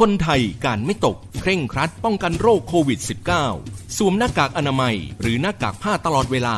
[0.00, 3.00] คนไทยการไม่ตก เคร่งครัดป้องกันโรคโควิด
[3.48, 6.56] -19 สวมหน้ากากอนามัย หรือหน้ากากผ้าตลอดเวลา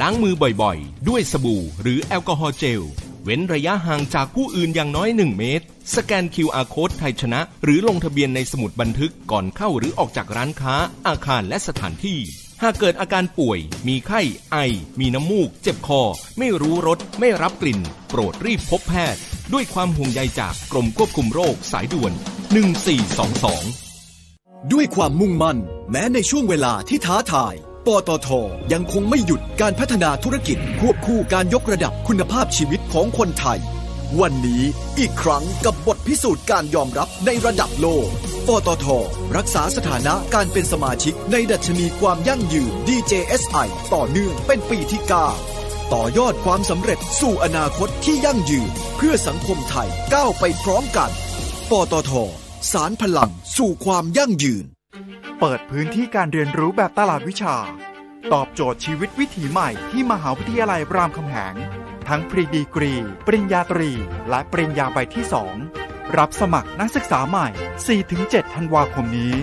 [0.00, 2.82] ล้างมือบ่อยๆ ด้วยสบู่ หรือแอลกอฮอล์เจล
[3.24, 5.64] เว้นระยะห่างจากผู้อื่นอย่างน้อย 1 เมตร
[5.94, 10.74] สแกน QR Code ไทยชนะ หรือลงทะเบียนในสมุดบันทึกก่อนเข้าหรือออกจากร้านค้า
[11.06, 12.18] อาคารและสถานที่
[12.62, 13.58] หากเกิดอาการป่วย
[13.88, 14.20] มีไข้
[14.50, 14.56] ไอ
[15.00, 16.02] มีน้ำมูก เจ็บคอ
[16.38, 17.80] ไม่รู้รส ไม่รับกลิ่น
[18.10, 19.20] โปรดรีบพบแพทย์
[19.52, 22.14] ด้วยความห่วงใยจากกรมควบคุมโรคสายด่วน
[22.48, 25.58] 1422 ด้วยความมุ่งมั่น
[25.90, 27.54] แม้ในช่วงเวลาที่ท้าทาย
[27.86, 28.28] ปตท
[28.72, 33.58] ยังคงไม่หยุดการพัฒนาธุรกิจ ควบคู่การยกระดับคุณภาพชีวิตของคนไทย
[34.20, 34.62] วันนี้
[34.98, 38.06] อีกครั้งกับบทพิสูจน์การยอมรับในระดับโลก
[38.48, 38.86] ปตท
[39.36, 45.02] รักษาสถานะการเป็นสมาชิกในดัชนีความยั่งยืน DJSI ต่อเนื่องเป็นปีที่
[45.46, 51.10] 9 ต่อยอดความสำเร็จสู่อนาคตที่ยั่งยืน เพื่อสังคมไทยก้าวไปพร้อมกัน
[51.70, 52.12] ปตท
[52.72, 54.64] สารพลังสู่ความยั่งยืน
[55.40, 57.56] เปิดพื้นที่การเรียนรู้แบบตลาดวิชา
[58.32, 61.54] ตอบโจทย์ชีวิตวิถีใหม่ที่มหาวิทยาลัยรามคำแหง
[62.08, 62.94] ทั้งปริดีกรี
[63.26, 63.90] ปริญญาตรี
[64.30, 65.24] และปริญญาใบที่
[65.70, 67.48] 2รับสมัครนักศึกษาใหม่
[68.00, 69.34] 4-7 ธันวาคมนี้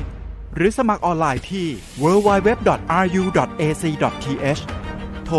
[0.56, 1.68] หรือสมัครออนไลน์ที่
[2.02, 2.62] www.ru.ac.th
[5.25, 5.38] โทร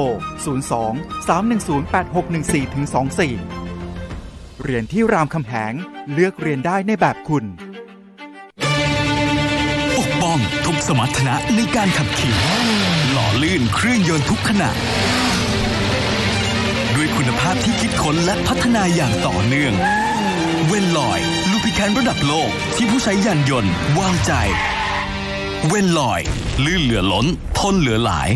[0.64, 3.65] 02 310 8614 24
[4.64, 5.72] เรียนที่รามคำแหง
[6.12, 7.44] เลือกเรียนได้ในแบบคุณ
[9.98, 12.34] ปกป้องทุกสมรรถนะในการขับขี่
[13.12, 14.70] หล่อลื่นเครื่องยนต์ทุกขณะ
[16.94, 19.72] ด้วยคุณภาพที่คิดค้นและพัฒนาอย่างต่อเนื่อง
[20.66, 21.20] เวนลอย
[21.50, 24.32] ลูพิแคนระดับโลกที่ผู้ใช้ยานยนต์ วางใจ
[25.68, 26.20] เวนลอย
[26.64, 27.26] ลื่นเหลือล้น
[27.58, 28.28] ทนเหลือหลาย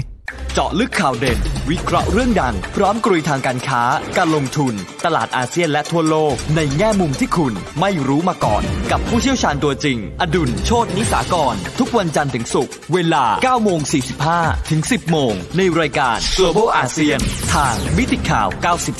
[0.52, 1.38] เจาะลึกข่าวเด่น
[1.70, 3.82] วิเคราะห์เรื่องดัง พร้อมกรุยทางการค้า
[4.16, 13.80] การลงทุน ตลาดอาเซียนและทั่วโลก ในแง่มุมที่คุณไม่รู้มาก่อน กับผู้เชี่ยวชาญตัวจริง อดุลโชตนิสากร ทุกวันจันทร์ถึงศุกร์เวลา9โมง
[14.26, 17.20] 45ถึง 10 โมง ในรายการ Global ASEAN
[17.54, 18.48] ทางมิติข่าว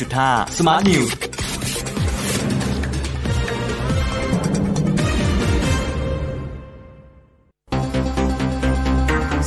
[0.03, 1.11] 90.5 Smart News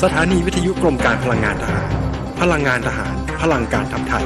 [0.04, 1.88] สถานีวิทยุกรมการพลังงานทหาร
[2.42, 4.26] พลังงานทหาร พลังการทำไทย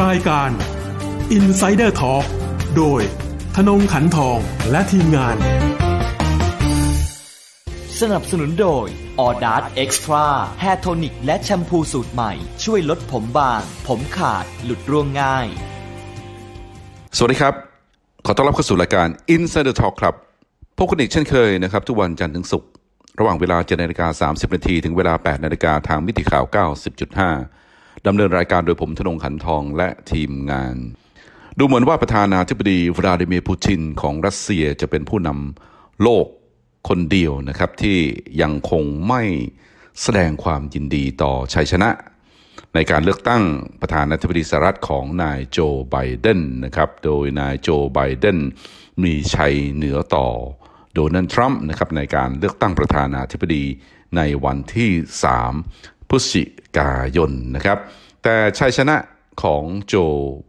[0.00, 0.50] รายการ
[1.36, 2.24] Insider Talk
[2.76, 3.00] โดย
[3.56, 4.38] ธนงขันทอง
[4.70, 5.36] และทีมงาน
[8.00, 8.86] สนับสนุนโดย
[9.20, 12.32] ออดาร์ e Extra Hair Tonic และแชมพูสูตรใหม่
[12.64, 15.46] ช่วยลดผมบาง ผมขาด หลุดร่วงง่าย
[17.16, 17.54] สวัสดีครับ
[18.26, 20.14] ขอต้อนรับเข้าสู่รายการ Insider Talk ครับ
[20.78, 22.70] พบกันอีกเช่นเคยนะครับ ทุกวันจันทร์ถึงศุกร์
[23.18, 26.44] ระหว่างเวลา7นาฬิกา30 นาที ถึงเวลา 8 นาฬิกาทางมิติข่าว
[27.26, 30.76] 90.5 ดำเนินรายการโดยผมธนงขันทองและทีมงาน
[31.58, 36.26] ดูเหมือนว่าประธานาธิบดีวลาดิเมียร์ปูตินของรัสเซียจะเป็นผู้นำโลก
[36.88, 37.98] คนเดียวนะครับที่
[38.42, 39.22] ยังคงไม่
[40.02, 41.90] แสดงความยินดีต่อชัยชนะ
[42.74, 43.42] ในการเลือกตั้ง
[43.80, 45.58] ประธานาธิบดีสหรัฐของนายโจ
[45.90, 48.38] ไบเดนนะครับ โดยนายโจไบเดน
[49.02, 50.28] มีชัยเหนือต่อ
[51.00, 53.64] โดนัลด์ทรัมป์นะครับในการเลือกตั้งประธานาธิบดี
[54.16, 54.90] ในวันที่
[55.50, 56.44] 3 พฤศจิ
[56.78, 57.78] กายนนะครับ
[58.22, 58.96] แต่ชัยชนะ
[59.42, 59.94] ของโจ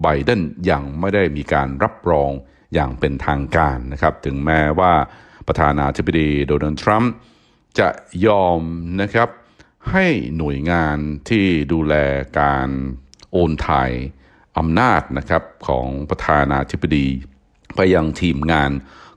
[0.01, 2.31] ไบเดนยังไม่ได้มีการรับรอง
[2.73, 4.93] อย่างเป็นทางการนะครับ ถึงแม้ว่า
[5.47, 7.11] ประธานาธิบดีโดนัลด์ทรัมป์
[7.79, 7.89] จะ
[8.25, 8.61] ยอม
[9.01, 9.29] นะครับ
[9.91, 10.05] ให้
[10.37, 10.97] หน่วยงาน
[11.29, 11.93] ที่ดูแล
[12.39, 12.69] การ
[13.31, 13.91] โอนถ่าย
[14.57, 17.07] อำนาจนะครับของประธานาธิบดี
[17.75, 18.71] ไปยังทีมงาน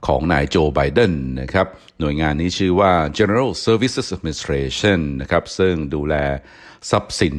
[0.06, 1.66] ของนายโจไบเดนนะครับ
[2.00, 6.14] หน่วยงานนี้ชื่อว่า General Services Administration นะครับซึ่งดูแล
[6.90, 7.38] ทรัพย์สิน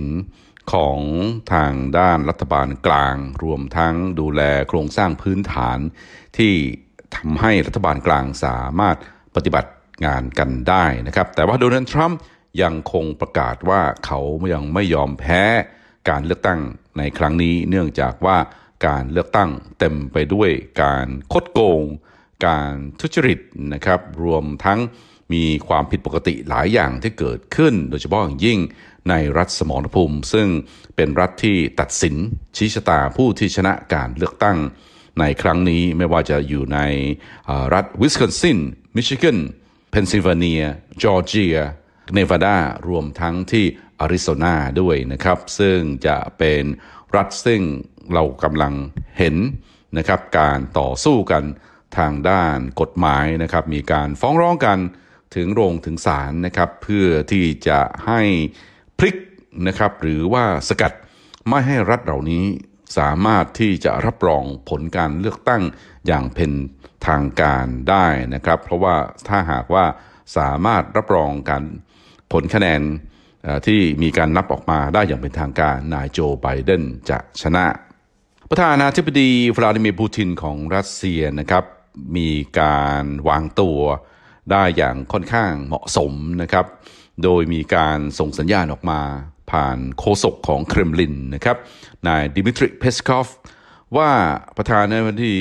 [0.74, 1.00] ของ
[1.54, 5.80] ทางด้านรัฐบาลกลาง รวมทั้งดูแลโครงสร้างพื้นฐาน
[6.38, 6.54] ที่
[7.16, 8.98] ทำให้รัฐบาลกลางสามารถ
[9.36, 9.72] ปฏิบัติ
[10.06, 12.20] งานกันได้นะครับ แต่ว่าโดนัลด์ทรัมป์
[12.62, 14.20] ยังคงประกาศว่าเขา
[14.54, 15.42] ยังไม่ยอมแพ้
[16.10, 16.60] การเลือกตั้ง
[16.98, 18.38] ในครั้งนี้ เนื่องจากว่า
[18.88, 20.50] การเลือกตั้งเต็มไปด้วย
[20.84, 21.84] การคดโกง
[22.46, 23.40] การทุจริต
[23.74, 24.80] นะครับรวมทั้ง
[25.34, 28.60] มีความผิดปกติหลายอย่างที่เกิดขึ้น โดยเฉพาะอย่างยิ่ง
[29.10, 30.48] ในรัฐสมรภูมิ ซึ่ง
[30.96, 32.16] เป็นรัฐที่ตัดสิน
[32.58, 34.58] ชี้ชะตาผู้ที่ชนะการเลือกตั้ง
[35.20, 36.80] ในครั้งนี้ไม่ว่าจะอยู่ใน
[37.74, 38.60] รัฐวิสคอนซิน
[38.96, 39.38] มิชิแกน
[39.90, 40.64] เพนซิลเวเนีย
[41.02, 41.58] จอร์เจีย
[42.14, 42.58] เนวาดา
[42.88, 43.66] รวมทั้งที่
[44.00, 46.64] อาริโซนาด้วยนะครับ ซึ่งจะเป็น
[47.16, 47.62] รัฐซึ่ง
[48.14, 48.74] เรากำลัง
[49.18, 49.36] เห็น
[49.98, 51.44] นะครับการต่อสู้กัน
[51.98, 54.78] ทางด้านกฎหมายนะครับมีการฟ้องร้องกัน
[55.36, 58.22] ถึงโรงถึงศาลนะครับเพื่อที่จะให้
[58.98, 59.16] พลิก
[59.68, 60.94] นะครับหรือว่าสกัด
[61.50, 62.46] ไม่ให้รัฐเหล่านี้
[62.98, 65.62] สามารถที่จะรับรองผลการเลือกตั้ง
[66.08, 66.52] อย่างเป็น
[67.08, 68.96] ทางการได้นะครับ เพราะว่า
[69.28, 69.86] ถ้าหากว่า
[70.38, 71.64] สามารถรับรองการ
[72.32, 72.82] ผลคะแนน
[73.68, 77.66] ที่มีการนับออกมาได้อย่างเป็นทางการนายโจไบเดนจะชนะ
[78.50, 81.64] ประธานาธิบดีวลาดิเมียร์ปูตินของรัสเซียนะครับ
[82.16, 82.30] มี
[82.60, 83.80] การวางตัว
[84.52, 86.12] ได้อย่างค่อนข้างเหมาะสม
[86.42, 86.66] นะครับ
[87.24, 89.02] โดยมีการส่งสัญญาณออกมา
[89.52, 91.58] ผ่านโฆษกของเครมลินนะครับ
[92.08, 93.30] นายดิมิทริเพสคอฟ
[93.98, 94.12] ว่า
[94.58, 95.38] ประธานาธิบดี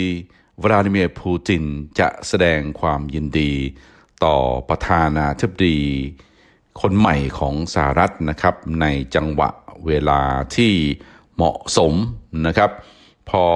[0.62, 1.64] วลาดิเมียร์ปูติน
[2.00, 3.52] จะแสดงความยินดี
[4.24, 4.36] ต่อ
[4.68, 5.80] ประธานาธิบดี
[6.80, 9.50] คนใหม่ของสหรัฐนะครับในจังหวะ
[9.86, 10.22] เวลา
[10.56, 10.72] ที่
[11.34, 11.92] เหมาะสม
[12.46, 12.70] นะครับ
[13.30, 13.46] พอ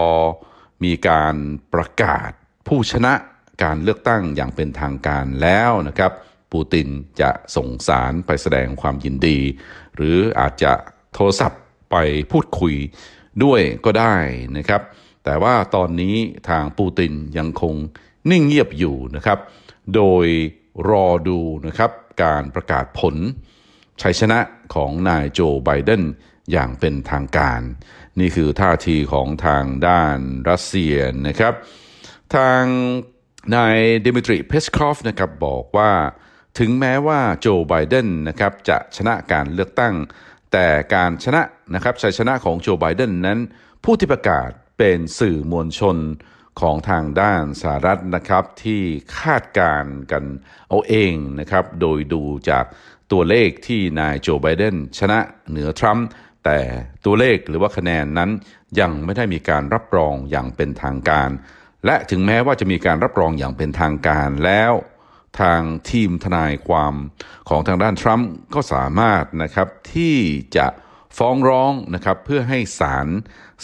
[0.85, 1.35] มีการ
[1.75, 2.31] ประกาศ
[2.67, 3.15] ผู้ชนะ
[3.63, 6.13] การเลือกตั้งอย่างเป็นทางการแล้วนะครับ
[6.53, 6.89] ปูติน
[7.21, 9.39] จะส่งสารไปแสดงความยินดี
[9.97, 10.73] หรืออาจจะ
[11.15, 11.97] โทรศัพท์ไป
[12.33, 12.75] พูดคุย
[13.45, 14.15] ด้วยก็ได้
[14.57, 14.83] นะครับ
[15.25, 16.17] แต่ว่าตอนนี้
[16.49, 17.75] ทางปูตินยังคง
[18.31, 19.39] นิ่งเงียบอยู่นะครับ
[19.95, 20.27] โดย
[20.89, 21.91] รอดูนะครับ
[22.23, 23.17] การประกาศผล
[24.03, 24.39] ชัยชนะ
[24.75, 26.03] ของนายโจไบเดน
[26.53, 27.61] อย่างเป็นทางการ
[28.19, 30.19] นี่คือท่าทีของทางด้าน
[30.49, 30.95] รัสเซีย
[31.29, 31.55] นะครับ
[32.35, 32.65] ทาง
[33.55, 35.93] นายเดมิทรีเพสคอฟนะครับบอกว่า
[36.59, 39.95] ถึงแม้ว่าโจไบเดนนะครับจะชนะการเลือกตั้ง
[40.53, 41.43] แต่การชนะ
[41.75, 43.39] นะครับชัยชนะของโจไบเดนนั้น
[43.85, 45.97] ผู้ที่ประกาศเป็นสื่อมวลชน
[46.61, 48.83] ของทางด้านสหรัฐนะครับที่
[49.19, 50.25] คาดการกัน
[50.69, 52.65] เอาเองนะครับโดยดูจาก
[53.13, 55.19] ตัวเลขที่นายโจไบเดนชนะ
[55.51, 56.07] เหนือทรัมป์
[56.45, 56.59] แต่
[57.05, 58.31] ตัวเลขหรือว่าคะแนนนั้น
[58.81, 61.31] ยังไม่ได้มีการรับรองอย่างเป็นทางการ
[61.87, 64.73] และถึงแม้ว่าจะมีการรับรองอย่างเป็นทางการแล้ว
[65.41, 65.61] ทาง
[65.91, 66.95] ทีมทนายความ
[67.49, 70.17] ของทางด้านทรัมป์ก็สามารถนะครับที่
[70.57, 70.67] จะ
[71.19, 73.09] ฟ้องร้องนะครับเพื่อให้ศาล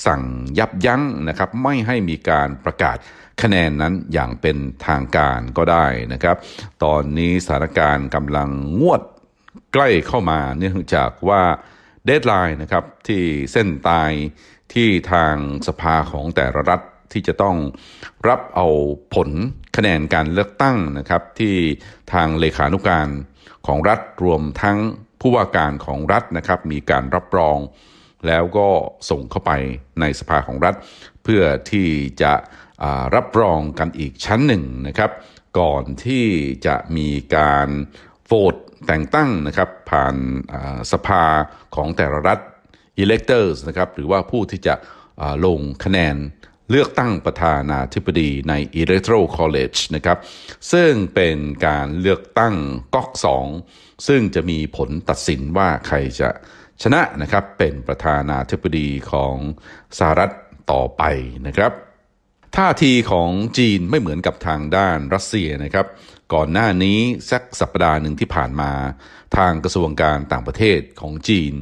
[0.06, 0.22] สั่ง
[0.58, 2.96] ยับยั้งนะครับไม่ให้มีการประกาศ
[3.42, 6.36] คะแนนนั้นอย่างเป็นทางการก็ได้นะครับ
[6.84, 9.02] ตอนนี้สถานการณ์กำลังงวด
[9.72, 11.42] ใกล้เข้ามาเนื่องจากว่า
[12.04, 13.22] เดทไลน์นะครับที่
[13.52, 14.10] เส้นตาย
[14.74, 15.34] ที่ทาง
[15.66, 16.80] สภาของแต่ละรัฐ
[17.12, 17.56] ที่จะต้อง
[18.28, 18.66] รับเอา
[19.14, 19.30] ผล
[19.76, 21.54] คะแนนการเลือกตั้งนะครับที่
[22.12, 23.08] ทางเลขานุการ
[23.66, 24.78] ของรัฐรวมทั้ง
[25.20, 27.58] ผู้ว่าการของรัฐนะครับมีการรับรอง
[28.26, 28.68] แล้วก็
[29.10, 29.52] ส่งเข้าไป
[30.00, 30.74] ในสภาของรัฐ
[31.22, 31.88] เพื่อที่
[32.22, 32.32] จะ
[33.14, 35.10] รับรองกันอีกชั้นหนึ่งนะครับ
[35.58, 36.26] ก่อนที่
[36.66, 37.68] จะมีการ
[38.26, 38.56] โหวต
[38.86, 40.14] แต่งตั้งนะครับผ่าน
[40.92, 41.24] สภา
[41.74, 42.38] ของแต่ละรัฐ
[43.04, 44.74] electors นะครับหรือว่าผู้ที่จะ
[45.46, 46.16] ลงคะแนน
[46.74, 50.18] เลือกตั้งประธานาธิบดีใน Electoral College นะครับ
[50.72, 51.36] ซึ่งเป็น
[51.66, 52.54] การเลือกตั้ง
[52.94, 53.46] ก๊อกสอง
[54.06, 56.28] ซึ่งจะมีผลตัดสินว่าใครจะ
[56.82, 59.36] ชนะนะครับเป็นประธานาธิบดีของ
[59.98, 60.32] สหรัฐ
[60.72, 61.02] ต่อไป
[61.46, 61.72] นะครับ
[62.56, 65.86] ท่าทีของจีนไม่เหมือนกับทางด้านรัสเซียนะครับ
[66.34, 66.98] ก่อนหน้านี้
[67.30, 68.72] สักสัปดาห์หนึ่งที่ผ่านมา
[69.36, 71.52] ทางกระทรวงการต่างประเทศของจีน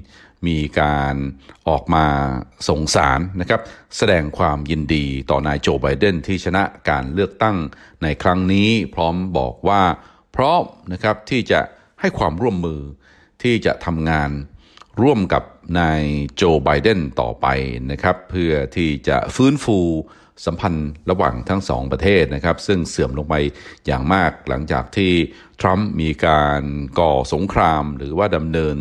[0.47, 1.15] มีการ
[1.69, 2.07] ออกมา
[2.69, 3.61] ส่งสารนะครับ
[3.97, 7.57] แสดงความยินดีต่อนายโจไบเดนที่ชนะการเลือกตั้ง
[8.03, 9.83] ในครั้งนี้พร้อมบอกว่า
[10.37, 11.61] พร้อมนะครับที่จะ
[12.01, 12.81] ให้ความร่วมมือ
[13.43, 14.31] ที่จะทำงาน
[15.03, 15.45] ร่วมกับ
[15.79, 16.03] นาย
[16.35, 17.47] โจไบเดนต่อไป
[17.91, 19.79] นะครับเพื่อที่จะฟื้นฟู
[20.47, 23.35] สัมพันธ์ระหว่างทั้งสองประเทศนะครับ ซึ่งเสื่อมลงไป
[23.87, 25.13] อย่างมากหลังจากที่
[25.61, 26.63] ทรัมป์มีการ
[27.01, 28.77] ก่อสงครามหรือว่าดำเนิน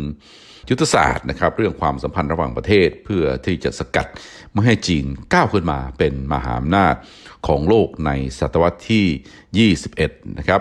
[0.70, 4.06] ยุทธศาสตร์นะครับเรื่องความสัมพันธ์ระหว่างประเทศเพื่อที่จะสกัด
[4.52, 6.94] ไม่ให้จีนก้าวขึ้นมาเป็นมหาอำนาจ
[7.46, 10.60] ของโลกในศตวรรษที่ 21 นะครับ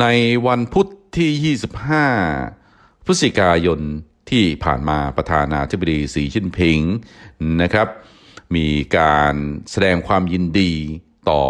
[0.00, 0.06] ใน
[0.46, 1.56] วันพุธที่
[2.36, 3.80] 25 พฤศจิกายน
[4.30, 6.80] ที่ผ่านมาประธานาธิบดีสีชิ้นผิง
[7.62, 7.88] นะครับ
[8.56, 8.66] มี
[8.98, 9.34] การ
[9.70, 10.72] แสดงความยินดี
[11.30, 11.42] ต่อ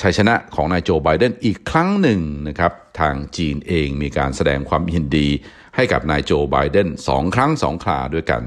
[0.00, 5.28] ชัยชนะของนายโจไบเดนอีกครั้งหนึ่งนะครับทางจีนเองมีการแสดงความยินดี
[5.76, 8.42] ให้กับนายโจไบเดนสองครั้งสองคราด้วยกัน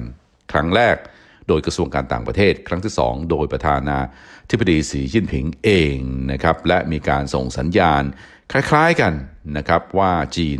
[0.52, 0.98] ครั้งแรก
[1.48, 4.00] โดยกระทรวงการต่างประเทศ ครั้งที่สองโดยประธานา
[4.50, 5.98] ธิบดีสีจิ้นผิงเอง
[6.32, 8.04] นะครับและมีการส่งสัญญาณ
[8.52, 9.14] คล้ายๆกัน
[9.58, 10.60] นะครับว่าจีน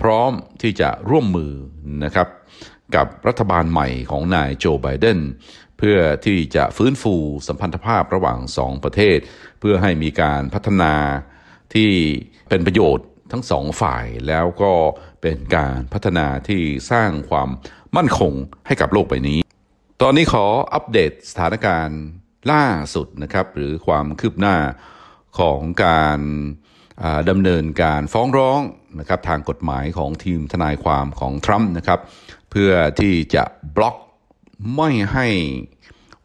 [0.00, 1.52] พร้อมที่จะร่วมมือ
[2.04, 2.28] นะครับ
[2.96, 5.18] กับรัฐบาลใหม่ของนายโจไบเดน
[5.78, 7.14] เพื่อที่จะฟื้นฟู
[7.48, 9.18] สัมพันธภาพระหว่างสองประเทศ
[9.60, 10.94] เพื่อให้มีการพัฒนา
[11.74, 11.90] ที่
[12.48, 14.72] เป็นประโยชน์ทั้งสองฝ่ายแล้วก็
[15.22, 17.48] เป็นการพัฒนาที่สร้างความ
[17.96, 18.32] มั่นคง
[18.66, 19.38] ให้กับโลกใบนี้
[20.02, 22.00] ตอนนี้ขออัปเดตสถานการณ์
[22.52, 22.64] ล่า
[22.94, 24.56] สุดนะครับ หรือความคืบหน้า
[25.38, 26.20] ของการ
[27.30, 28.60] ดำเนินการฟ้องร้อง
[28.98, 32.00] นะครับทางกฎหมายของทีมทนายความของทรัมป์นะครับ
[32.50, 33.44] เพื่อที่จะ
[33.76, 33.96] บล็อก
[34.76, 35.26] ไม่ให้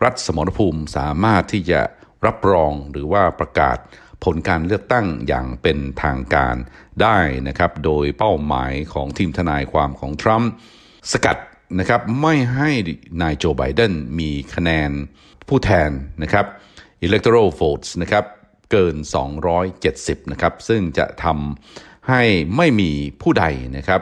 [0.03, 1.81] รัฐสมรภูมิสามารถที่จะ
[2.25, 3.77] รับรองหรือว่าประกาศ
[4.23, 6.55] ผลการเลือกตั้งอย่างเป็นทางการ
[7.01, 7.17] ได้
[7.47, 10.51] นะครับ โดยเป้าหมายของทีมทนายความของทรัมป์
[11.11, 11.37] สกัด
[11.79, 12.69] นะครับไม่ให้
[13.21, 14.91] นายโจไบเดนมีคะแนน
[15.47, 15.89] ผู้แทน
[16.23, 16.45] นะครับ
[17.07, 18.25] electoral votes นะครับ
[18.71, 18.95] เกิน
[19.63, 22.21] 270 นะครับ ซึ่งจะทำให้
[22.57, 23.45] ไม่มีผู้ใด
[23.77, 24.01] นะครับ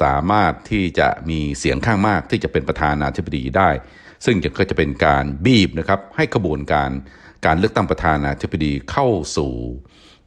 [0.00, 3.70] สามารถที่จะมีเสียงข้างมากที่จะเป็นประธานาธิบดีได้
[4.24, 6.90] ซึ่งก็จะเป็นการบีบนะครับให้ขบวนการ
[7.46, 9.54] การเลือกตั้งประธานาธิบดีเข้าสู่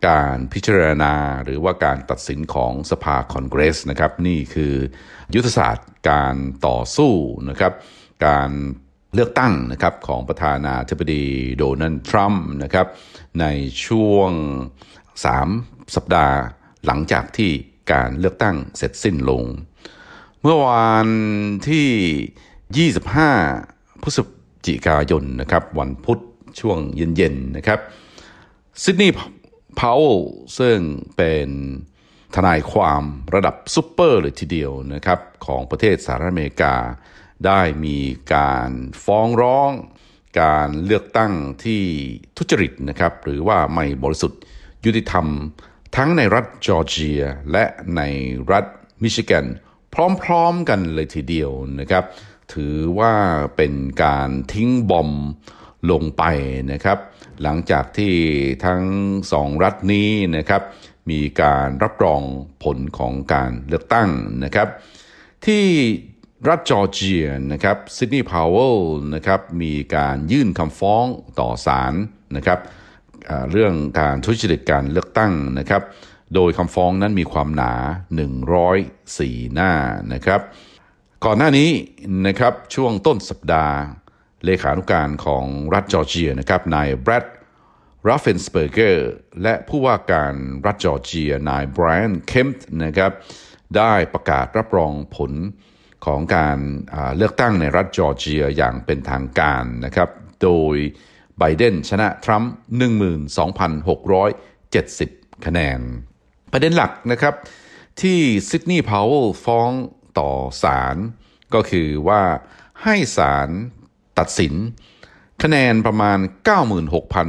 [0.08, 4.74] การพิจารณาหรือว่าการตัดสินของสภาคอนเกรสนะครับนี่คือ
[5.36, 6.36] ยุทธศาสตร์การ
[6.68, 7.14] ต่อสู้
[7.50, 7.74] นะครับ
[8.26, 8.50] การ
[9.14, 11.26] เลือกตั้งนะครับของประธานาธิบดี
[11.58, 12.88] โดนัลด์ทรัมป์นะครับ
[13.40, 13.46] ใน
[13.88, 14.32] ช่วง
[15.14, 16.38] 3 สัปดาห์
[16.86, 17.52] หลังจากที่
[17.92, 19.44] การเลือกตั้งเสร็จสิ้นลง
[20.42, 21.08] เมื่อวาน
[21.68, 22.90] ที่
[23.52, 24.20] 25 พฤศ
[24.66, 26.20] จิกายนนะครับวันพุธ
[26.60, 27.80] ช่วงเย็นๆนะครับ
[28.84, 29.16] ซิดนีย์
[29.80, 30.02] พาว
[30.60, 30.78] ซึ่ง
[31.18, 31.50] เป็น
[32.36, 33.04] ทนายความ
[33.36, 36.76] ระดับซุปเปอร์เลยทีเดียวนะครับของประเทศสหรัฐอเมริกา
[37.46, 37.98] ได้มี
[38.34, 38.72] การ
[39.06, 39.72] ฟ้องร้อง
[40.42, 41.84] การเลือกตั้งที่
[42.38, 44.42] ทุจริตนะครับหรือว่าไม่บริสุทธิ์
[44.86, 45.26] ยุติธรรม
[45.96, 47.66] ทั้งในรัฐจอร์เจีย และ
[47.96, 48.02] ใน
[48.52, 48.66] รัฐ
[49.04, 49.46] มิชิแกน
[49.94, 52.04] พร้อมๆกันเลยทีเดียวนะครับ
[52.54, 53.14] ถือว่า
[53.56, 55.12] เป็นการทิ้งบอม
[55.92, 56.24] ลงไป
[56.72, 56.98] นะครับ
[57.42, 58.14] หลังจากที่
[58.66, 58.84] ทั้ง
[59.32, 60.62] สองรัฐนี้นะครับ
[61.10, 62.22] มีการรับรอง
[62.64, 64.10] ผลของการเลือกตั้ง
[64.44, 64.68] นะครับ
[65.46, 65.66] ที่
[66.48, 68.78] รัฐจอร์เจียนะครับซิดนีย์พาวเวล
[69.16, 71.06] นะครับมีการยื่นคำฟ้อง
[71.40, 71.94] ต่อศาล
[72.36, 72.60] นะครับ
[73.52, 75.82] เรื่องการทุจริตการเลือกตั้งนะครับ
[76.36, 77.74] โดยคำฟ้องนั้นมีความหนา
[78.84, 79.72] 104 หน้า
[80.14, 80.42] นะครับ
[81.26, 81.70] ก่อนหน้านี้
[82.28, 83.76] นะครับช่วงต้นสัปดาห์
[84.46, 87.26] เลขานุการของรัฐจอร์เจียนะครับนายแบรด
[88.08, 89.08] รัฟเฟนสเปอร์เกอร์
[89.42, 90.34] และผู้ว่าการ
[90.66, 93.12] รัฐจอร์เจียนายไบรอันเคมป์นะครับ
[93.78, 95.32] ได้ประกาศรับรองผล
[96.06, 96.58] ของการ
[97.18, 100.10] เลือกตั้งในรัฐจอร์เจียอย่างเป็นทางการนะครับ
[100.44, 100.76] โดย
[101.40, 102.52] ไบเดนชนะทรัมป์
[103.38, 105.80] 12,670 คะแนน
[106.52, 107.34] ประเด็นหลักนะครับ
[108.02, 108.20] ที่
[108.50, 109.72] ซิดนีย์พาวเวลฟ้อง
[110.20, 110.32] ต่อ
[110.64, 110.96] ศาล
[111.54, 112.22] ก็คือว่า
[112.84, 113.50] ให้ศาล
[114.20, 114.54] ตัดสิน
[115.44, 116.20] คะแนนประมาณ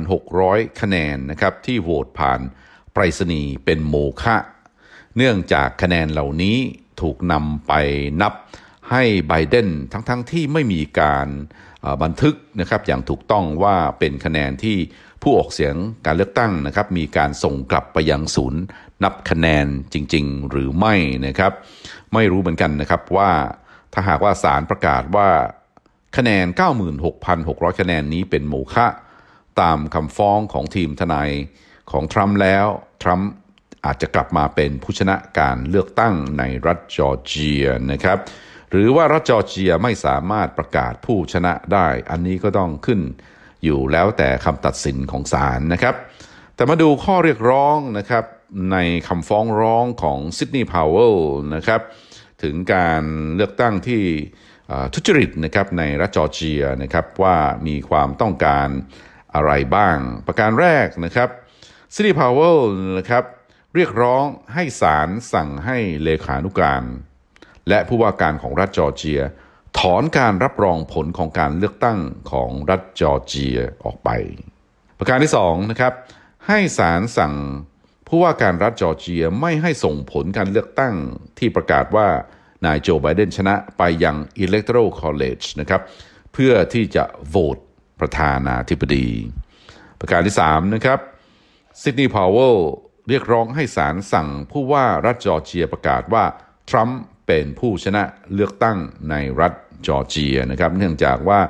[0.04, 2.40] 96,600 คะแนนนะครับ ที่โหวตผ่าน
[2.92, 4.36] ไปรษณีย์เป็นโมฆะ
[5.16, 6.56] เนื่องจากคะแนนเหล่านี้
[7.00, 7.72] ถูกนำไป
[8.20, 8.32] นับ
[8.90, 11.28] ให้ไบเดนทั้งๆทที่ไม่มีการ
[12.02, 14.76] บันทึกนะครับอย่างถูกต้องว่าเป็นคะแนนที่
[15.22, 15.74] ผู้ออกเสียง
[16.06, 18.62] การเลือกตั้งนะครับมีการส่งกลับไปยังศูนย์
[19.04, 20.94] นับคะแนนจริง ๆ หรือไม่
[21.26, 21.52] นะครับ
[22.14, 23.30] ไม่รู้เหมือนกันนะครับว่า
[23.92, 25.28] ถ้าหากว่าศาลประกาศว่า
[26.16, 26.46] คะแนน
[27.12, 28.86] 96,600 คะแนนนี้เป็นโมฆะ
[29.60, 31.30] ตามคำฟ้องของทีมทนาย
[31.90, 32.66] ของทรัมป์แล้ว
[33.02, 33.30] ทรัมป์
[33.84, 38.18] อาจจะกลับมาเป็นผู้ชนะการเลือกตั้งในรัฐจอร์เจียนะครับ
[38.70, 43.00] หรือว่ารัฐจอร์เจียไม่สามารถประกาศผู้ชนะได้ อันนี้ก็ต้องขึ้น
[43.64, 45.94] อยู่แล้วแต่คำตัดสินของศาลนะครับ
[46.54, 48.24] แต่มาดูข้อเรียกร้องนะครับ
[48.72, 48.76] ใน
[49.08, 51.14] คำฟ้องร้องของซิดนีย์พาวเวล
[51.54, 51.80] นะครับ
[52.42, 53.02] ถึงการ
[53.36, 54.02] เลือกตั้งที่
[54.94, 57.36] ทุจริตนะครับในรัฐจอร์เจียนะครับว่า
[57.66, 58.68] มีความต้องการ
[59.34, 59.96] อะไรบ้าง
[60.26, 61.28] ประการแรกนะครับ
[61.94, 62.58] ซิดนีย์พาวเวล
[62.98, 63.24] นะครับ
[63.74, 64.24] เรียกร้อง
[64.54, 66.82] ให้ศาลสั่งให้เลขานุการ
[67.68, 69.20] และผู้ว่าการของรัฐจอร์เจีย
[69.78, 71.98] ถอนการรับรองผลของการเลือกตั้ง
[72.30, 74.10] ของรัฐจอร์เจียออกไป
[74.98, 75.92] ประการที่2นะครับ
[76.46, 77.34] ให้ศาลสั่ง
[78.08, 80.94] ผู้ว่าการรัฐจอร์เจียไม่ให้ส่งผลการเลือกตั้ง
[81.38, 82.08] ที่ประกาศว่า
[82.64, 85.82] นายโจไบเดนชนะไปยัง Electoral College นะครับ
[86.32, 87.58] เพื่อที่จะโหวต
[88.00, 89.08] ประธานาธิบดี
[90.00, 90.98] ประการที่3นะครับ
[91.80, 92.56] ซิดนีย์พาวเวล
[93.08, 96.24] เรียกร้องให้ศาลสั่งผู้ว่ารัฐจอร์เจียประกาศว่า
[96.70, 98.02] ทรัมป์ เป็นผู้ชนะ
[98.34, 98.78] เลือกตั้ง
[99.10, 99.52] ในรัฐ
[99.86, 101.40] จอร์เจียนะครับ เนื่องจากว่า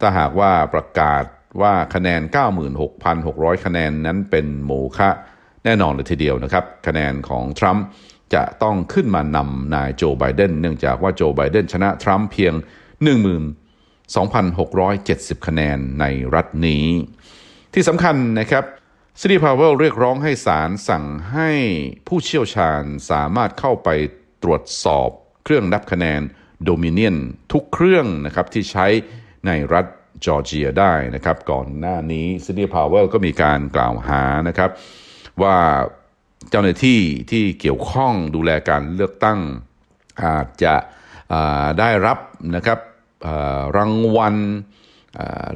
[0.00, 1.24] ถ้าหากว่าประกาศ
[1.62, 2.20] ว่าคะแนน
[2.92, 5.10] 96,600 คะแนนนั้นเป็นโมฆะ
[5.64, 7.84] แน่นอนเลยทีเดียวนะครับ คะแนนของทรัมป์
[8.34, 12.54] จะต้องขึ้นมานำนายโจไบเดนเนื่องจากว่าโจไบเดนชนะทรัมป์เพียง
[14.20, 16.86] 12,670 คะแนนในรัฐนี้
[17.74, 18.64] ที่สำคัญนะครับ
[19.20, 21.50] ซิตี้พาวเวลเรียกร้องให้ศาลสั่งให้
[22.06, 23.88] ผู้เชี่ยวชาญสามารถเข้าไป
[24.42, 25.10] ตรวจสอบ
[25.44, 26.20] เครื่องนับคะแนน
[26.64, 27.16] Dominion
[27.52, 28.86] ทุกเครื่องนะครับที่ใช้
[29.46, 29.86] ในรัฐ
[30.24, 34.70] จอร์เจียได้นะครับ ก่อนหน้านี้ซิดนีย์พาวเวลก็มีการกล่าวหานะครับ
[35.42, 35.56] ว่า
[36.50, 39.38] เจ้าหน้าที่ที่เกี่ยวข้องดูแลการเลือกตั้ง
[40.22, 40.74] อาจจะ
[41.78, 42.18] ได้รับ
[42.56, 42.78] นะครับ
[43.76, 44.36] รางวัล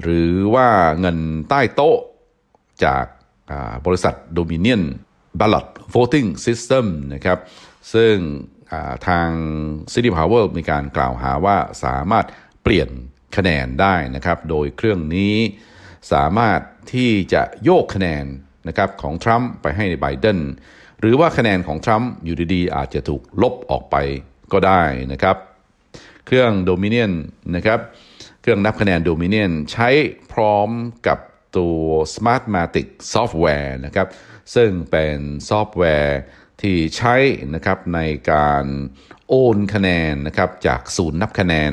[0.03, 0.69] หรือว่า
[1.00, 1.99] เงินใต้โต๊ะ
[2.85, 3.05] จาก
[3.87, 4.83] บริษัท Dominion
[5.41, 7.38] Ballot Voting System นะครับ
[7.95, 8.14] ซึ่ง
[9.09, 9.28] ทาง
[9.93, 12.26] City Power มีการกล่าวหาว่าสามารถ
[12.62, 12.88] เปลี่ยน
[13.37, 15.37] คะแนนได้นะครับ โดยเครื่องนี้
[16.12, 16.61] สามารถ
[16.93, 18.25] ที่จะโยกคะแนน
[18.69, 20.38] นะครับของทรัมป์ไปให้ในไบเดน
[21.00, 23.97] หรือว่าคะแนนของทรัมป์อยู่ดีๆ อาจจะถูกลบออกไป
[24.52, 25.37] ก็ได้นะครับ
[26.26, 27.81] เครื่อง Dominion นนะครับ
[28.40, 29.88] เครื่องนับคะแนน Dominion ใช้
[30.33, 30.71] พร้อม
[31.07, 31.19] กับ
[31.57, 31.83] ตัว
[32.14, 34.09] Smartmatic Software นะครับ
[34.54, 35.16] ซึ่งเป็น
[35.49, 36.21] ซอฟต์แวร์
[36.62, 37.14] ที่ใช้
[37.54, 38.00] นะครับใน
[38.32, 38.64] การ
[39.28, 41.73] โอนคะแนนนะครับจากศูนย์นับคะแนน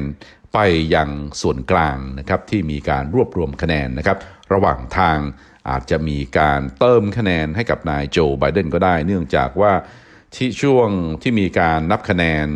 [0.53, 0.59] ไป
[0.95, 1.09] ยัง
[1.41, 4.17] ส่วนกลางนะครับที่มีการรวบรวมคะแนนนะครับ
[4.53, 5.17] ระหว่างทาง
[5.69, 9.73] อาจจะมีการเติมคะแนนให้กับนายโจไบเดนก็ได้ เนื่องจากว่า
[10.35, 10.89] ที่ช่วง
[11.21, 12.47] ที่มีการนับคะแนน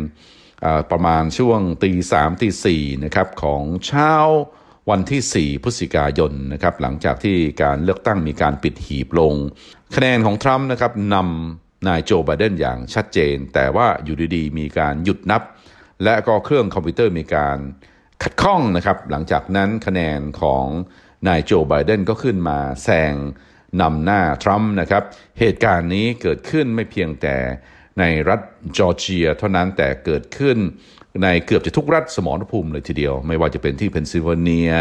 [0.90, 4.12] ประมาณช่วงตีสามตีสี่นะครับของเช้า
[4.90, 9.34] วันที่ 4 พฤศจิกายนนะครับหลังจากที่การเลือกตั้งมีการปิดหีบลง
[9.96, 15.42] คะแนนของทรัมป์นะครับนำ นายโจไบเดนอย่างชัดเจน แต่ว่าอยู่ดีๆ มีการหยุดนับ
[16.04, 17.58] และก็เครื่องคอมพิวเตอร์มีการ
[18.22, 20.66] ขัดข้องนะครับ หลังจากนั้นคะแนนของ
[21.28, 23.14] นายโจไบเดนก็ขึ้นมาแซง
[23.80, 25.02] นำหน้าทรัมป์นะครับ
[25.40, 27.36] เหตุการณ์นี้เกิดขึ้นไม่เพียงแต่
[27.98, 28.40] ในรัฐ
[28.78, 30.58] จอร์เจีย เท่านั้นแต่เกิดขึ้น
[31.22, 34.72] ในเกือบจะทุกรัฐสมรภูมิเลยทีเดียว ไม่ว่าจะเป็นที่เพนซิลเวเนีย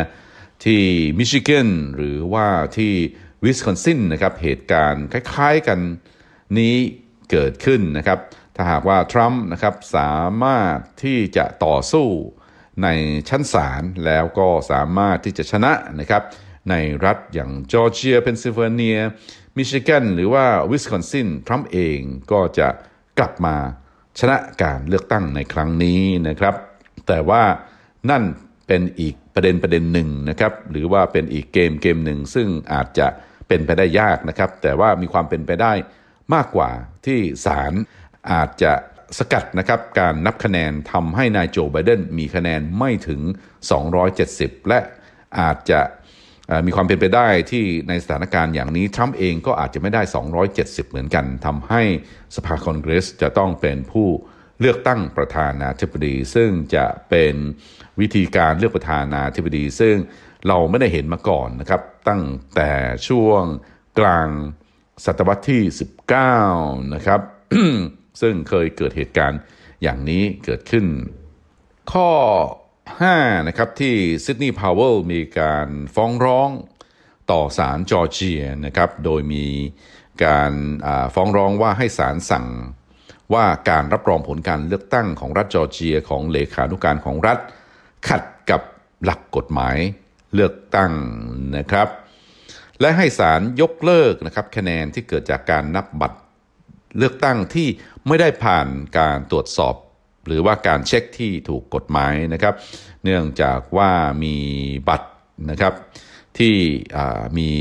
[0.66, 0.82] ที่
[1.18, 2.48] มิชิแกนหรือว่า
[2.78, 2.94] ที่
[3.44, 5.80] วิสคอนซินนะครับ เหตุการณ์คล้าย ๆกัน
[6.58, 6.76] นี้
[7.32, 8.20] เกิดขึ้นนะครับ
[8.56, 12.08] ถ้าหากว่าทรัมป์นะครับสามารถที่จะต่อสู้
[12.84, 12.88] ใน
[13.30, 16.24] ชั้นศาลแล้วก็สามารถที่จะชนะนะครับ
[16.70, 16.76] ใน
[17.06, 18.98] รัฐอย่างจอร์เจียเพนซิลเวเนีย
[19.58, 22.00] มิชิแกนหรือว่าวิสคอนซินทรัมป์เอง
[22.32, 22.68] ก็จะ
[23.18, 23.56] กลับมา
[24.20, 26.56] ชนะการเลือกตั้งในครั้งนี้นะครับ
[27.08, 27.44] แต่ว่า
[28.10, 28.24] นั่น
[28.68, 33.08] เป็นอีกประเด็นประเด็นหนึ่งนะครับ หรือว่าเป็นอีกเกมเกมหนึ่งซึ่งอาจจะ
[33.48, 35.74] เป็นไปได้ยากนะครับ แต่ว่ามีความเป็นไปได้
[36.34, 36.72] มากกว่า
[37.06, 37.74] ที่ศาล
[38.32, 38.74] อาจจะ
[39.18, 43.22] สกัดนะครับการนับคะแนนทำให้นายโจไบเดนมีคะแนนไม่ถึง
[43.96, 44.80] 270 และ
[45.40, 45.82] อาจจะ
[46.66, 50.02] มีความเป็นไปได้ที่ในสถานการณ์อย่างนี้ทรัมป์เองก็อาจจะไม่ได้
[50.46, 51.82] 270 เหมือนกันทำให้
[52.36, 54.08] สภาคอนเกรสจะต้องเป็นผู้
[54.60, 57.36] เลือกตั้งประธานาธิบดี ซึ่งจะเป็น
[58.00, 59.96] วิธีการเลือกประธานาธิบดี ซึ่ง
[60.48, 62.24] เราไม่ได้เห็นมาก่อนนะครับ ตั้ง
[62.56, 62.72] แต่
[63.08, 63.44] ช่วง
[64.00, 64.30] กลาง
[65.06, 65.62] ศตวรรษที่
[66.28, 67.22] 19 นะครับ
[68.22, 69.40] ซึ่งเคยเกิดเหตุการณ์
[69.84, 70.86] อย่างนี้เกิดขึ้น
[71.92, 72.12] ข้อ
[72.80, 76.50] 5 นะครับ ที่ซิดนีย์พาวเวลมีการฟ้องร้อง
[77.32, 79.46] ต่อศาลจอร์เจียนะครับ โดยมี
[80.26, 80.54] การ
[81.14, 82.48] ฟ้องร้องว่าให้ศาลสั่ง
[83.34, 87.38] ว่าการรับรองผลการเลือกตั้งของรัฐจอร์เจียของเลขานุการของรัฐ
[88.08, 88.62] ขัดกับ
[89.04, 89.78] หลักกฎหมาย
[90.34, 90.92] เลือกตั้ง
[91.58, 91.88] นะครับ
[92.82, 96.20] และให้ศาลยกเลิกนะครับคะแนนที่เกิดจากการนับบัตร
[96.98, 97.68] เลือกตั้งที่
[98.08, 99.76] ไม่ได้ผ่านการตรวจสอบ
[100.28, 102.56] หรือว่าการเช็คที่ถูกกฎหมายนะครับ
[103.04, 103.92] เนื่องจากว่า
[104.24, 104.36] มี
[104.90, 105.10] บัตร
[105.50, 105.74] นะครับ
[106.40, 106.56] ที่
[107.38, 107.52] มี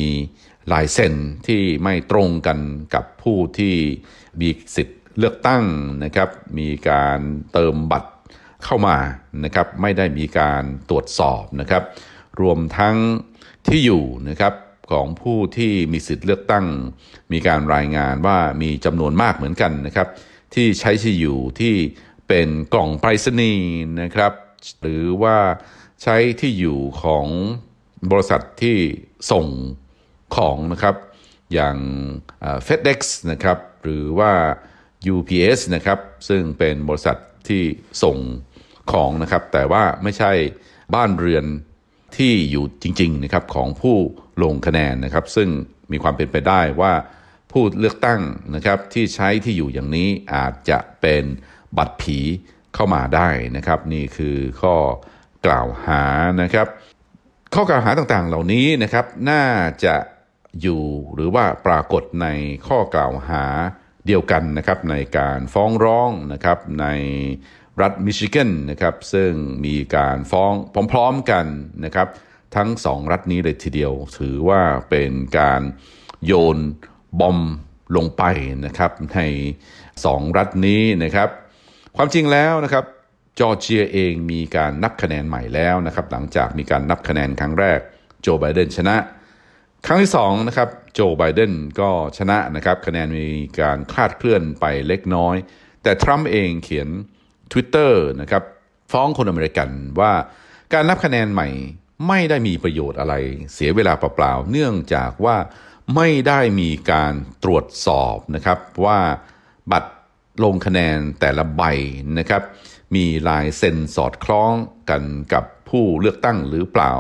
[0.72, 1.14] ลายเซ็น
[1.46, 2.58] ที่ไม่ตรงกัน
[2.94, 3.74] กับผู้ที่
[4.40, 5.64] มีสิทธิ์เลือกตั้ง
[6.04, 7.20] นะครับ มีการ
[7.52, 8.10] เติมบัตร
[8.64, 8.96] เข้ามา
[9.44, 11.82] นะครับ ไม่ได้มีการตรวจสอบนะครับ
[12.40, 12.96] รวมทั้ง
[13.66, 14.54] ที่อยู่นะครับ
[14.90, 16.66] ของผู้ที่มีสิทธิ์เลือกตั้ง
[17.32, 20.08] มีการรายงานว่ามีจำนวนมากเหมือนกันนะครับ
[20.54, 21.74] ที่ใช้ที่อยู่ที่
[22.28, 23.66] เป็นกล่องไปรษณีย์
[24.02, 24.32] นะครับ
[24.80, 25.38] หรือว่า
[26.02, 27.26] ใช้ที่อยู่ของ
[28.10, 28.78] บริษัทที่
[29.30, 29.46] ส่ง
[30.36, 30.96] ของนะครับ
[31.54, 31.76] อย่าง
[32.40, 32.98] เอ่อ FedEx
[33.30, 34.32] นะครับ หรือว่า
[35.14, 37.16] UPS นะครับ ซึ่งเป็นบริษัท
[37.48, 37.62] ที่
[38.02, 38.18] ส่ง
[38.92, 40.32] ของนะครับ แต่ว่าไม่ใช่
[40.94, 41.44] บ้านเรือน
[42.18, 43.96] ที่อยู่จริงๆนะครับของผู้
[44.42, 45.48] ลงคะแนนนะครับ ซึ่ง
[45.92, 46.92] มีความเป็นไปได้ว่า
[47.52, 48.20] ผู้เลือกตั้ง
[48.54, 51.24] นะครับที่ใช้ที่อยู่อย่างนี้อาจจะเป็น
[51.76, 52.18] บัตรผี
[52.74, 54.76] เข้ามาได้นะครับ นี่คือข้อ
[55.46, 56.02] กล่าวหา
[56.42, 56.66] นะครับ
[57.54, 59.44] ข้อกล่าวหาต่างๆเหล่านี้นะครับน่า
[59.84, 59.96] จะ
[60.62, 60.82] อยู่
[61.14, 62.26] หรือว่าปรากฏใน
[62.66, 63.44] ข้อกล่าวหา
[64.06, 66.86] เดียวกันนะครับในการฟ้องร้องนะครับใน
[67.82, 69.32] รัฐมิชิแกนนะครับซึ่ง
[69.66, 70.52] มีการฟ้อง
[70.92, 71.46] พร้อมๆกัน
[71.84, 72.08] นะครับ
[72.56, 75.62] ทั้งสองรัฐนี้เลยทีเดียว ถือว่าเป็นการ
[76.26, 76.58] โยน
[77.20, 77.38] บอม
[77.96, 78.22] ลงไป
[78.66, 79.18] นะครับใน
[80.04, 81.28] สองรัฐนี้นะครับ
[81.96, 82.84] ความจริงแล้วนะครับ
[83.38, 87.78] จอร์เจียเองมีการนับคะแนนใหม่แล้วนะครับหลังจากมีการนับคะแนนครั้งแรก
[88.22, 88.96] โจไบเดนชนะ
[89.86, 93.28] ครั้งที่สองนะครับโจไบเดนก็ชนะนะครับคะแนนมี
[93.60, 95.36] การคลาดเคลื่อนไปเล็กน้อย
[95.82, 96.88] แต่ทรัมป์เองเขียน
[97.52, 98.42] Twitter นะครับ
[98.92, 99.68] ฟ้องคนอเมริกัน
[100.00, 100.12] ว่า
[100.72, 101.48] การนับคะแนนใหม่
[102.08, 103.14] ไม่ได้มีประโยชน์อะไร
[103.54, 105.36] เสียเวลาเปล่าๆ เนื่องจากว่า
[105.96, 107.12] ไม่ได้มีการ
[107.44, 108.98] ตรวจสอบนะครับว่า
[109.72, 109.92] บัตร
[110.44, 111.62] ลงคะแนนแต่ละใบ
[112.18, 112.42] นะครับ
[112.94, 114.52] มีลายเซ็นสอดคล้อง
[114.90, 115.02] กัน
[115.32, 116.92] กับผู้เลือกตั้งหรือเปล่า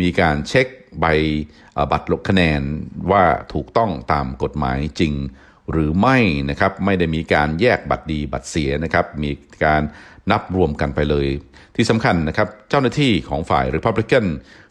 [0.00, 0.66] มีการเช็ค
[1.00, 1.06] ใบ
[1.90, 2.62] บัตรลงคะแนน
[3.10, 5.12] ว่าถูกต้องตามกฎหมายจริง
[5.70, 6.16] หรือไม่
[6.50, 9.30] นะครับไม่ได้มีการแยกบัตรดีบัตรเสียนะครับมี
[9.64, 9.82] การ
[10.30, 11.26] นับรวมกันไปเลย
[11.76, 14.26] ที่สำคัญนะครับเจ้าหน้าที่ของฝ่าย Republican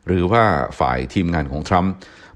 [0.08, 0.44] หรือว่า
[0.80, 1.94] ฝ่ายทีมงานของทรัมป์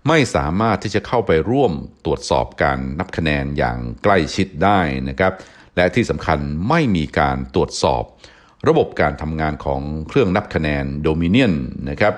[0.07, 1.73] ไม่สามารถที่จะเข้าไปร่วม
[2.05, 5.33] ตรวจสอบการนับคะแนนอย่างใกล้ชิดได้นะครับ
[5.75, 8.03] และที่สำคัญไม่มีการตรวจสอบ
[8.67, 11.53] ระบบการทำงานของเครื่องนับคะแนนโดมิเนียน
[11.89, 12.13] นะครับ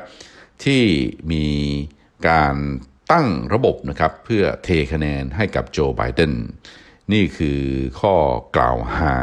[0.63, 0.83] ที่
[1.31, 1.45] มี
[2.29, 2.55] การ
[3.13, 6.33] ตั้งระบบนะครับเพื่อเทคะแนนให้กับโจไบเดน
[7.13, 7.61] นี่คือ
[7.99, 8.15] ข้อ
[8.55, 9.15] กล่าวหา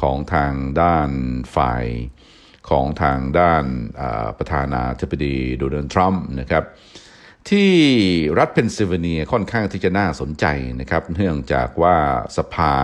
[0.00, 1.10] ของทางด้าน
[1.56, 1.84] ฝ่าย
[2.70, 3.64] ของทางด้าน
[4.38, 6.64] ประธานาธิบดีโดนัลด์ทรัมป์นะครับ
[7.50, 7.72] ที่
[8.38, 10.46] รัฐเพนซิลเวเนียค่อนข้างที่จะน่าสนใจ
[10.80, 11.96] นะครับ เนื่องจากว่า
[12.36, 12.74] สภา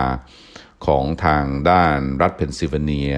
[0.85, 3.11] ของทางด้านรัฐเพนซิลเวเนีย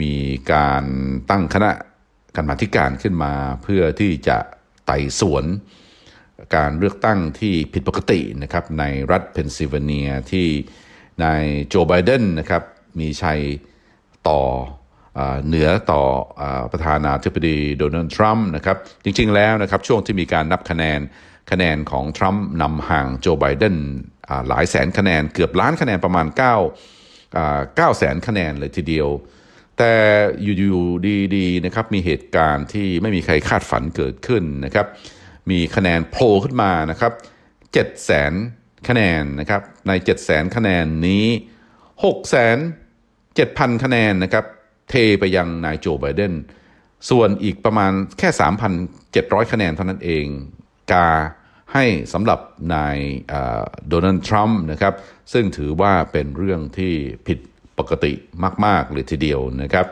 [0.00, 0.14] มี
[0.52, 0.84] การ
[1.30, 1.70] ตั้งคณะ
[2.36, 4.38] กรรมาการขึ้นมาเพื่อที่จะ
[4.86, 5.46] ไต่สวน
[6.56, 10.46] การเลือกตั้งที่ผิดปกตินะครับในรัฐเพนซิลเวเนียที่
[11.22, 12.62] นายโจไบเดนนะครับ
[13.00, 13.40] มีชัย
[14.28, 14.40] ต่อ
[15.46, 16.02] เหนือต่
[16.40, 21.00] อประธานาธิบดีโดนัลด์ทรัมป์นะครับจริงๆแล้วนะครับช่วงที่มีการนับคะแนน
[21.50, 23.76] คะแนนของทรัมป์นำห่างโจไบเดน
[24.48, 26.38] หลายแสนคะแนนเกือบล้านคะแนนประมาณ 9
[27.78, 29.08] 9แสนคะแนนเลยทีเดียว
[29.78, 29.92] แต่
[30.42, 34.86] อยู่ๆดีๆนะครับมีเหตุการณ์ที่ไม่มีใครคาดฝันเกิดขึ้นนะครับ
[35.50, 37.12] มีคะแนนโผล่ขึ้นมานะครับ
[37.58, 38.32] 7แสน
[38.88, 41.26] คะแนนนะครับใน7แสนคะแนนนี้
[41.82, 42.58] 6แสน
[43.20, 44.44] 7,000 คะแนนนะครับ
[44.90, 46.34] เทไปยังนายโจไบเดน
[47.10, 48.28] ส่วนอีกประมาณแค่
[48.90, 50.26] 3,700 คะแนนเท่านั้นเอง
[50.92, 51.10] กา
[51.72, 52.40] ให้สำหรับ
[52.74, 52.98] นาย
[53.88, 54.94] โดนัลด์ทรัมป์นะครับ
[55.32, 56.94] ซึ่งถือว่าเป็นเรื่องที่
[57.26, 57.38] ผิด
[57.78, 58.12] ปกติ
[58.64, 59.86] มาก ๆ เลยทีเดียวนะครับ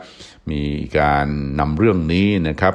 [0.51, 0.62] มี
[0.99, 1.27] การ
[1.61, 2.75] นำเรื่องนี้นะครับ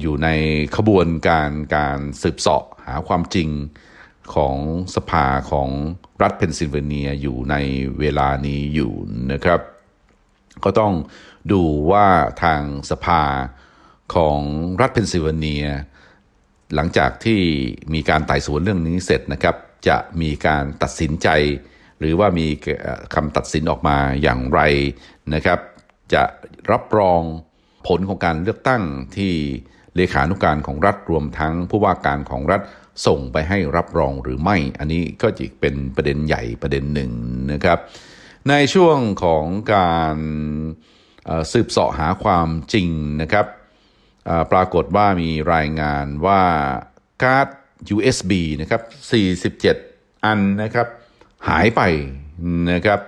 [0.00, 0.28] อยู่ใน
[0.76, 3.48] ขบวนการการสืบเสาะหาความจริง
[4.34, 4.56] ของ
[4.94, 5.68] สภาของ
[6.22, 7.54] รัฐเพนซิลเวเนียอยู่ใน
[8.00, 8.92] เวลานี้อยู่
[9.32, 9.60] นะครับ
[10.64, 10.92] ก็ต้อง
[11.52, 12.06] ดูว่า
[12.42, 13.22] ทางสภา
[14.14, 14.38] ของ
[14.80, 15.66] รัฐเพนซิลเวเนีย
[16.74, 17.40] หลังจากที่
[17.94, 19.56] มีการไต่สวนเรื่องนี้เสร็จนะครับ
[19.88, 21.28] จะมีการตัดสินใจ
[21.98, 22.46] หรือว่ามี
[23.14, 24.60] คำตัดสินออกมาอย่างไร
[25.34, 25.60] นะครับ
[26.14, 26.22] จะ
[26.72, 27.22] รับรอง
[27.86, 28.82] ผลของการเลือกตั้ง
[29.16, 29.34] ที่
[29.96, 32.60] เลขานุการของรัฐรวมทั้งผู้ว่าการของรัฐ
[33.06, 37.10] ส่งไปให้รับรองหรือไม่ อันนี้ก็จะเป็นประเด็นใหญ่ประเด็นหนึ่ง
[37.52, 37.78] นะครับ
[38.48, 40.16] ในช่วงของการ
[41.52, 42.88] สืบเสาะหาความจริง
[43.22, 43.46] นะครับ
[44.52, 46.42] ปรากฏว่ามีรายงานว่า
[47.22, 47.48] การ์ด
[47.94, 48.82] USB นะครับ
[49.72, 50.88] 47 อันนะครับ
[51.48, 51.80] หายไป
[52.72, 53.00] นะครับ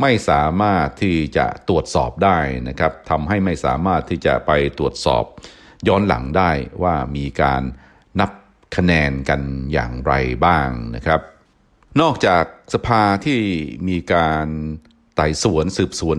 [0.00, 5.24] ไม่สามารถที่จะตรวจสอบได้นะครับทำให้ไม่สามารถที่จะไปตรวจสอบ
[5.88, 6.50] ย้อนหลังได้
[6.82, 7.62] ว่ามีการ
[8.20, 8.30] นับ
[8.76, 9.40] คะแนนกัน
[9.72, 10.12] อย่างไร
[10.46, 11.20] บ้างนะครับ
[12.00, 12.44] นอกจาก
[12.74, 13.40] สภาที่
[13.88, 14.46] มีการ
[15.16, 16.18] ไต่สวนสืบสวน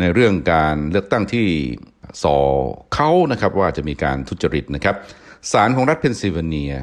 [0.00, 1.46] ในเรื่องการเลือกตั้งที่
[2.22, 2.36] ส่อ
[2.94, 4.96] เค้านะครับว่าจะมีการทุจริตนะครับ
[5.52, 6.74] ศาลของรัฐเพนซิลเวเนีย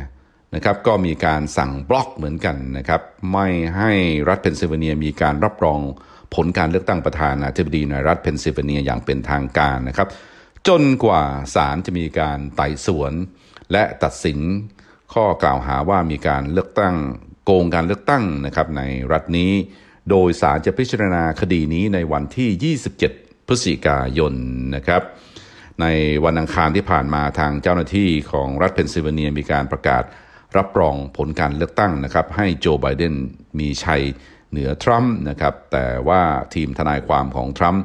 [0.55, 3.01] นะครับก็มีการสั่งบล็อกเหมือนกันนะครับ
[3.33, 3.91] ไม่ให้
[4.29, 5.79] รัฐเพนซิลเวเนียมีการรับรอง
[6.35, 10.07] ผลการเลือกตั้งประธานาธิบดีในรัฐเพนซิลเวเนียอย่างเป็นทางการนะครับ
[10.67, 11.23] จนกว่า
[11.55, 13.13] ศาลจะมีการไต่สวน
[13.71, 14.39] และตัดสิน
[15.13, 16.95] ข้อกล่าวหาว่ามีการเลือกตั้ง
[17.45, 19.51] โกงการเลือกตั้งนะครับในรัฐนี้
[20.09, 24.33] โดยศาลจะพิจารณาคดีนี้ในวันที่ 27 พฤศจิกายน
[24.75, 25.01] นะครับ
[25.81, 25.85] ใน
[26.25, 30.03] วันอังคารที่ผ่านมาทางเจ้าหน้าที่ของรัฐเพนซิลเวเนียมีการประกาศ
[30.57, 33.13] รับรองผลการเลือกตั้งนะครับ ให้โจไบเดน
[33.59, 34.03] มีชัย
[34.51, 36.21] เหนือทรัมป์นะครับ แต่ว่า
[36.53, 37.83] ทีมทนายความของทรัมป์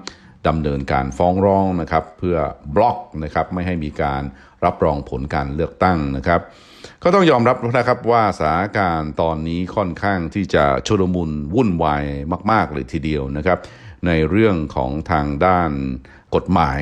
[0.49, 2.37] ดำเนินการฟ้องร้องนะครับเพื่อ
[2.75, 4.23] บล็อกนะครับไม่ให้มีการ
[4.65, 6.41] รับรองผลการเลือกตั้งนะครับ
[7.03, 12.05] ก็ต้องยอมรับนะครับว่าสถานการณ์ตอนนี้ค่อนข้างที่จะชุลมุนวุ่นวาย
[12.51, 13.59] มาก ๆ เลยทีเดียวนะครับ
[14.07, 15.71] ในเรื่องของทางด้าน
[16.35, 16.81] กฎหมาย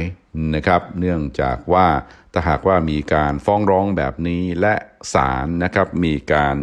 [0.55, 1.87] นะครับ เนื่องจากว่า
[2.33, 4.75] ถ้าหากว่ามีการฟ้องร้องแบบนี้และ
[5.15, 6.57] ศาลนะครับมีการ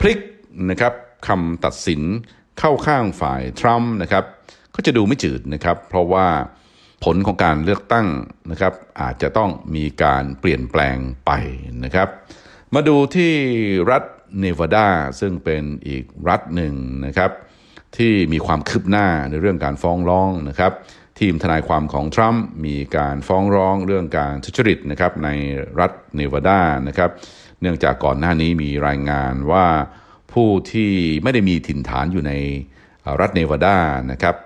[0.00, 0.18] พลิก
[0.70, 0.94] นะครับ
[1.28, 2.02] คำตัดสิน
[2.58, 4.24] เข้าข้างฝ่ายทรัมป์นะครับ
[4.78, 6.26] ก็จะดูไม่จืดนะครับ เพราะว่า
[7.04, 8.06] ผลของการเลือกตั้ง
[8.50, 11.30] นะครับ อาจจะต้องมีการเปลี่ยนแปลงไป
[11.84, 12.08] นะครับ
[12.74, 13.32] มาดูที่
[13.90, 14.02] รัฐ
[14.40, 14.88] เนวาดา
[15.20, 16.74] ซึ่งเป็นอีกรัฐหนึ่ง
[17.06, 17.30] นะครับ
[17.96, 20.72] ที่มีความคืบหน้าในเรื่องการฟ้องร้องนะครับ
[21.20, 25.28] ทีมทนายความของทรัมป์มีการฟ้องร้องเรื่องการทุจริตนะครับใน
[25.80, 27.10] รัฐเนวาดานะครับ
[27.60, 29.66] เนื่องจากก่อนหน้านี้มีรายงานว่า
[30.32, 30.90] ผู้ที่
[31.22, 32.32] ไม่ได้มีถิ่นฐานอยู่ใน
[33.20, 33.76] รัฐเนวาดา
[34.12, 34.36] นะครับ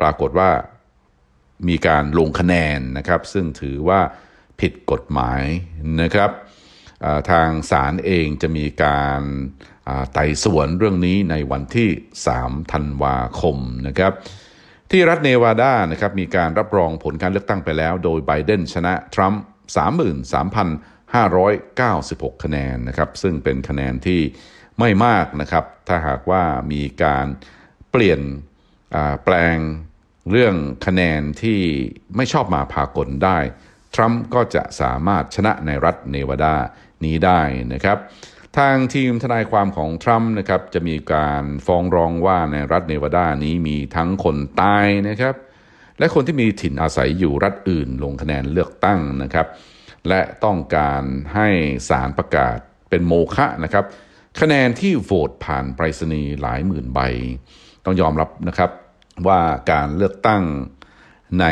[0.00, 0.50] ปรากฏว่า
[1.68, 4.00] มีการลงคะแนนนะครับ ซึ่งถือว่า
[4.60, 5.42] ผิดกฎหมาย
[6.02, 6.30] นะครับ
[7.30, 9.22] ทางศาลเองจะมีการ
[10.12, 11.88] ไต่สวนเรื่องนี้ในวันที่
[12.30, 14.12] 3 ธันวาคมนะครับ
[14.90, 19.42] ที่รัฐเนวาดานะครับมีการรับรองผลการเลือกตั้งไปแล้ว โดยไบเดนชนะทรัมป์
[22.36, 24.20] 33,596 คะแนนนะครับ ซึ่งเป็นคะแนนที่
[24.78, 27.26] ไม่มากนะครับ ถ้าหากว่ามีการ
[27.90, 28.20] เปลี่ยน
[29.24, 29.56] แปลง
[30.30, 30.54] เรื่อง
[30.86, 31.60] คะแนนที่
[32.16, 33.38] ไม่ชอบมาพากลได้
[33.94, 36.54] ทรัมป์ก็จะสามารถชนะในรัฐเนวาดา
[37.04, 37.40] นี้ได้
[37.72, 37.98] นะครับ
[38.58, 45.34] ทางทีมทนายความของทรัมป์นะครับจะมีการฟ้องร้องว่าในรัฐเนวาดานี้มีทั้งคนตายนะครับ
[45.98, 49.46] และคนที่มีถิ่นอาศัยอยู่รัฐอื่นลงคะแนนเลือกตั้งนะครับ
[50.08, 51.02] และต้องการ
[51.34, 51.48] ให้
[51.88, 52.56] ศาลประกาศ
[52.88, 53.84] เป็นโมฆะนะครับ
[54.40, 57.00] คะแนนที่โหวตผ่านไปรษณีย์หลายหมื่นใบ
[57.84, 58.70] ต้องยอมรับนะครับ
[59.28, 60.42] ว่าการเลือกตั้ง
[61.40, 61.46] ใน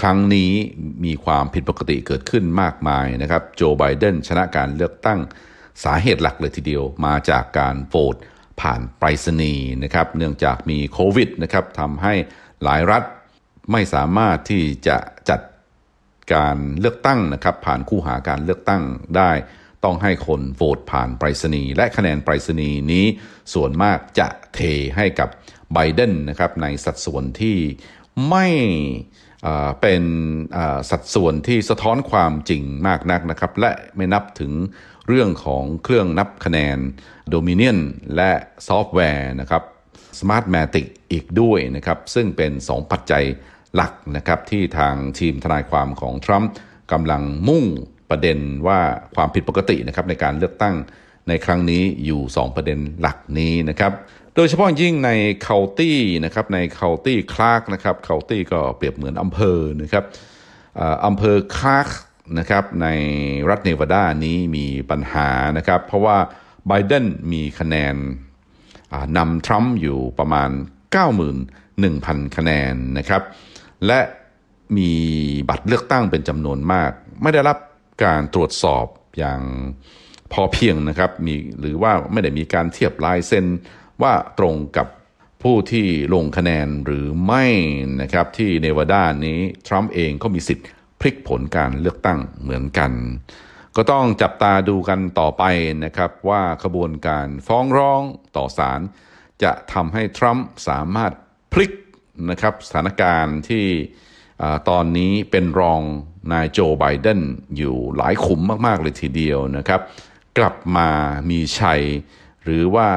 [0.00, 0.52] ครั้งนี้
[1.04, 5.20] มีความผิดปกติเกิดขึ้นมากมายนะครับ โจไบเดนชนะการเลือกตั้ง
[5.84, 8.16] สาเหตุหลักเลยทีเดียวมาจากการโหวต
[8.60, 12.14] ผ่านไปรษณีย์นะครับ เนื่องจากมีโควิดนะครับทำให้
[12.64, 13.02] หลายรัฐ
[13.72, 14.98] ไม่สามารถที่จะ
[15.30, 15.40] จัด
[16.34, 18.82] การเลือกตั้งนะครับ ผ่านคู่หาการเลือกตั้ง
[19.16, 19.30] ได้
[19.84, 23.06] ต้องให้คนโหวตผ่านไปรษณีย์และคะแนนไปรษณีย์นี้
[23.54, 24.60] ส่วนมากจะเท
[24.96, 25.28] ให้กับ
[25.72, 27.56] ไบเดนนะครับในสัดส่วนที่
[28.30, 28.46] ไม่
[29.80, 30.04] เป็น
[30.90, 34.52] สัดส่วนที่สะท้อนความจริงมากนักนะครับ และไม่นับถึง
[35.08, 36.78] เรื่องของเครื่องนับคะแนน
[37.32, 37.78] Dominion
[38.16, 38.32] และ
[38.68, 39.62] ซอฟต์แวร์นะครับ
[40.18, 43.24] Smartmatic อีกด้วยนะครับ ซึ่งเป็น 2 ปัจจัย
[43.74, 46.50] หลักนะครับที่ทางทีมทนายความของทรัมป์
[46.92, 47.64] กำลังมุ่ง
[48.12, 48.78] ประเด็นว่า
[49.14, 50.74] ความผิดปกตินะครับในการเลือกตั้ง
[51.28, 53.92] ในครั้งนี้อยู่ 2 ประเด็นหลักนี้นะครับ
[54.34, 55.10] โดยเฉพาะยิ่งใน
[55.42, 60.04] เคาน์ตี้นะครับในเคาน์ตี้คลาร์กนะครับเคาน์ตี้ก็เปรียบเหมือนอำเภอนะครับ
[61.06, 61.88] อำเภอคลาร์ก
[62.38, 62.88] นะครับใน
[63.50, 66.16] รัฐเนวาดานี้มีปัญหานะครับเพราะว่า
[66.68, 67.94] ไบเดนมีคะแนน
[69.16, 70.50] นำทรัมป์อยู่ประมาณ
[71.22, 73.22] 91,000 คะแนนนะครับ
[73.86, 74.00] และ
[74.76, 74.90] มี
[75.48, 76.90] บัตรเลือกตั้งเป็นจำนวนมาก
[77.22, 77.58] ไม่ได้รับ
[78.04, 78.86] การตรวจสอบ
[79.18, 79.40] อย่าง
[80.32, 83.46] พอเพียงนะครับมีหรือว่าไม่ได้มีการเทียบลายเซ็น
[84.02, 84.88] ว่าตรงกับ
[85.42, 87.44] ผู้ที่ลงคะแนนหรือไม่
[88.00, 90.66] นะครับที่เนวาดานี้ทรัมป์เองก็มีสิทธิ์
[91.00, 92.92] พลิกผลการเลือกตั้งเหมือนกัน
[93.76, 95.44] ก็ต้องจับตาดูกันต่อไป
[95.84, 98.02] นะครับว่าขบวนการฟ้องร้อง
[98.36, 98.80] ต่อศาล
[99.42, 101.12] จะทำให้ทรัมป์สามารถ
[101.52, 101.72] พลิก
[102.30, 103.66] นะครับสถานการณ์ที่
[104.68, 105.82] ตอนนี้เป็นรอง
[106.32, 107.20] นายโจไบเดน
[107.56, 109.80] อยู่หลายขุมมาก ๆ เลยทีเดียวนะครับ
[110.38, 110.88] กลับมา
[111.30, 111.80] มีชัย
[112.44, 112.88] หรือว่า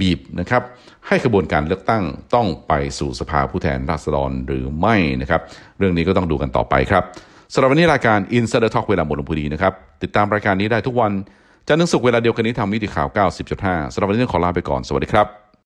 [0.00, 0.62] บีบนะครับ
[1.06, 5.40] ให้ขบวนการเลือกตั้งต้องไปสู่สภาผู้แทนราษฎรหรือไม่นะครับ
[5.78, 7.04] เรื่องนี้ก็ต้องดูกันต่อไปครับ
[7.52, 11.12] สำหรับวันนี้รายการ Insider Talk เวลาหมดลงพอดีนะครับ ติดตามรายการนี้ได้ทุกวัน
[11.68, 13.08] จันทร์ถึงศุกร์เวลาเดียวกันนี้ทางมิติข่าว
[13.50, 15.43] 90.5สำหรับวันนี้ขอลาไปก่อนสวัสดีครับ